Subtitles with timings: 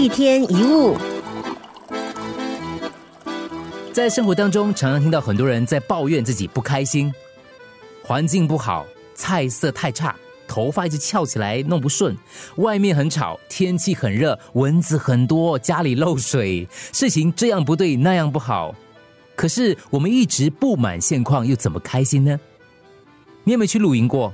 [0.00, 0.96] 一天一物，
[3.92, 7.12] 在生活当中，常常听到很多人在抱怨自己不开心，
[8.02, 10.16] 环境不好，菜色太差，
[10.48, 12.16] 头发一直翘起来弄不顺，
[12.56, 18.74] 外面很吵，天气很热，蚊子很多，家里漏水，事情这样不对那样不好。
[19.36, 22.40] 可是我们一直不满现况，又怎么开心呢？
[23.44, 24.32] 你有没有去露营过？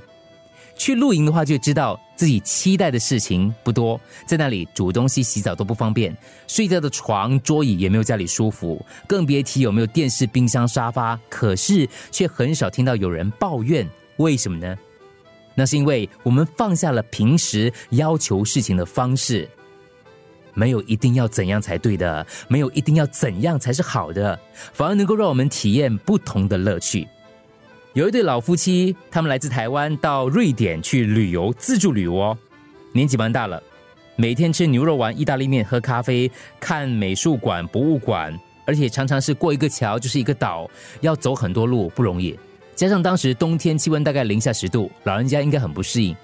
[0.77, 6.13] 去露营的话，就知道自己期待的事情不多，在那里煮东西、洗澡都不方便，
[6.47, 11.17] 睡觉的床、桌椅也没有家里舒服，更别提有没有电视、冰箱、沙发。
[11.29, 14.75] 可是却很少听到有人抱怨，为什么呢？
[15.53, 19.47] 那是因为我们放下了平时要求事情的方式，
[20.55, 24.39] 没有一定要怎样才对的，没有一定要怎样才是好的，
[24.73, 27.07] 反而能够让我们体验不同的乐趣。
[27.97, 32.37] 有一对老夫妻，他们来自台湾到瑞典去旅游，自助旅游哦。
[32.91, 33.59] 年纪蛮大了，
[34.15, 36.29] 每天吃牛肉丸、意大利面、喝咖啡、
[36.59, 40.69] 看美术馆、博物馆，而且常常是过一个桥就是一个岛，
[41.01, 42.37] 要走很多路，不容易。
[42.75, 46.15] 加上当时冬天气温大概零下十度，老人家应该很不适应。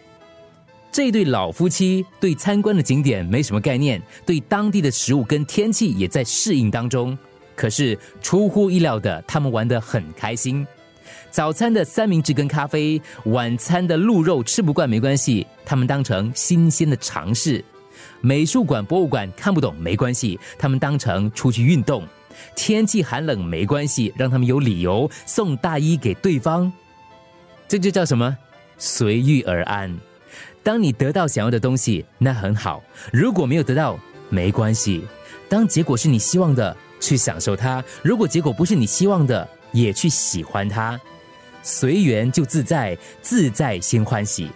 [0.91, 7.17] 这一对老夫妻对参观的景点没什么概念，对当地的食物跟天气也在适应当中。
[7.55, 10.67] 可是出乎意料的，他们玩得很开心。
[11.31, 17.63] 早餐的三明治跟咖啡，晚餐的鹿肉吃不惯没关系，他们当成新鲜的尝试。
[18.21, 22.07] 美术馆、博物馆看不懂没关系，他们当成出去运动。
[22.55, 26.71] 天气寒冷没关系，让他们有理由送大衣给对方。
[27.67, 28.37] 这就叫什么？
[28.77, 29.95] 随遇而安。
[30.63, 35.05] 当你得到想要的东西，那很好；如果没有得到，没关系。
[35.47, 40.97] 当结果是你希望的，去享受它；如果结果不是你希望的，也去喜欢它。
[41.61, 44.49] 随缘就自在，自在先欢喜。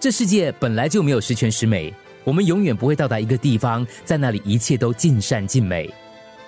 [0.00, 5.92] 这世界本来就没有十全十美，我们永远不会到达一个地方，在那里一切都尽善尽美。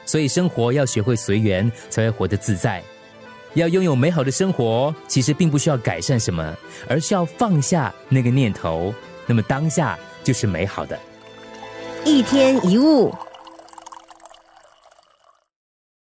[0.06, 2.82] 所以生活要学会随缘，才会活得自在。
[3.54, 6.56] 要拥有美好的生活，其实并不需要改善什么，
[6.88, 8.94] 而是要放下那个念头，
[9.26, 10.96] 那么当下就是美好的。
[12.04, 13.12] 一天一物。